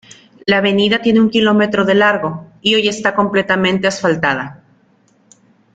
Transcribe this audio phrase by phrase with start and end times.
[0.47, 4.63] La avenida tiene un kilómetro de largo y hoy está completamente asfaltada.